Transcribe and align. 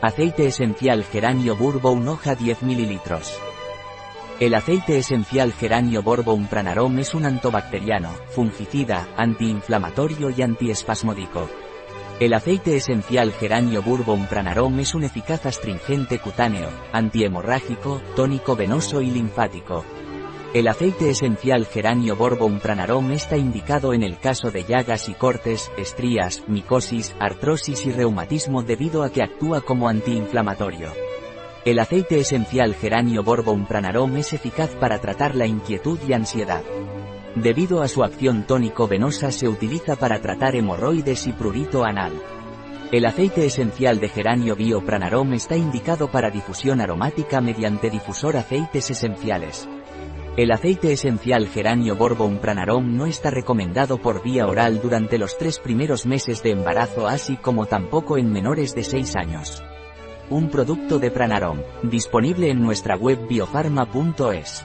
Aceite 0.00 0.46
esencial 0.46 1.02
geranio 1.02 1.56
bourbon 1.56 2.06
hoja 2.06 2.36
10 2.36 2.62
ml. 2.62 3.00
El 4.38 4.54
aceite 4.54 4.96
esencial 4.96 5.52
geranio 5.52 6.04
bourbon 6.04 6.46
pranarom 6.46 7.00
es 7.00 7.14
un 7.14 7.26
antibacteriano, 7.26 8.10
fungicida, 8.28 9.08
antiinflamatorio 9.16 10.30
y 10.30 10.42
antiespasmódico. 10.42 11.50
El 12.20 12.32
aceite 12.34 12.76
esencial 12.76 13.32
geranio 13.32 13.82
bourbon 13.82 14.28
pranarom 14.28 14.78
es 14.78 14.94
un 14.94 15.02
eficaz 15.02 15.46
astringente 15.46 16.20
cutáneo, 16.20 16.70
antihemorrágico, 16.92 18.00
tónico 18.14 18.54
venoso 18.54 19.00
y 19.00 19.10
linfático. 19.10 19.84
El 20.54 20.66
aceite 20.66 21.10
esencial 21.10 21.66
geranio 21.66 22.16
Bourbon 22.16 22.58
Pranarom 22.58 23.10
está 23.12 23.36
indicado 23.36 23.92
en 23.92 24.02
el 24.02 24.18
caso 24.18 24.50
de 24.50 24.64
llagas 24.64 25.10
y 25.10 25.12
cortes, 25.12 25.70
estrías, 25.76 26.42
micosis, 26.48 27.14
artrosis 27.20 27.84
y 27.84 27.92
reumatismo 27.92 28.62
debido 28.62 29.02
a 29.02 29.10
que 29.10 29.22
actúa 29.22 29.60
como 29.60 29.90
antiinflamatorio. 29.90 30.90
El 31.66 31.78
aceite 31.78 32.18
esencial 32.18 32.74
geranio 32.74 33.22
Bourbon 33.22 33.66
Pranarom 33.66 34.16
es 34.16 34.32
eficaz 34.32 34.70
para 34.70 34.98
tratar 35.00 35.34
la 35.34 35.46
inquietud 35.46 35.98
y 36.08 36.14
ansiedad. 36.14 36.62
Debido 37.34 37.82
a 37.82 37.88
su 37.88 38.02
acción 38.02 38.44
tónico-venosa 38.44 39.30
se 39.32 39.48
utiliza 39.48 39.96
para 39.96 40.22
tratar 40.22 40.56
hemorroides 40.56 41.26
y 41.26 41.32
prurito 41.32 41.84
anal. 41.84 42.12
El 42.90 43.04
aceite 43.04 43.44
esencial 43.44 44.00
de 44.00 44.08
geranio 44.08 44.56
Biopranarom 44.56 45.34
está 45.34 45.58
indicado 45.58 46.10
para 46.10 46.30
difusión 46.30 46.80
aromática 46.80 47.42
mediante 47.42 47.90
difusor 47.90 48.38
aceites 48.38 48.90
esenciales. 48.90 49.68
El 50.38 50.52
aceite 50.52 50.92
esencial 50.92 51.48
geranio 51.48 51.96
Bourbon 51.96 52.38
Pranarom 52.38 52.96
no 52.96 53.06
está 53.06 53.28
recomendado 53.28 53.98
por 53.98 54.22
vía 54.22 54.46
oral 54.46 54.80
durante 54.80 55.18
los 55.18 55.36
tres 55.36 55.58
primeros 55.58 56.06
meses 56.06 56.44
de 56.44 56.52
embarazo 56.52 57.08
así 57.08 57.36
como 57.36 57.66
tampoco 57.66 58.18
en 58.18 58.30
menores 58.30 58.72
de 58.76 58.84
6 58.84 59.16
años. 59.16 59.64
Un 60.30 60.48
producto 60.48 61.00
de 61.00 61.10
Pranarom, 61.10 61.58
disponible 61.82 62.50
en 62.50 62.62
nuestra 62.62 62.94
web 62.94 63.26
biofarma.es. 63.26 64.64